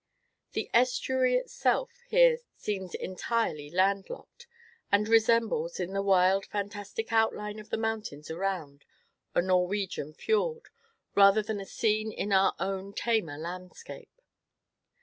[0.53, 4.47] The estuary itself here seems entirely landlocked,
[4.91, 8.83] and resembles, in the wild, fantastic outline of the mountains around,
[9.35, 10.69] a Norwegian fiord,
[11.13, 14.23] rather than a scene in our own tamer landscape.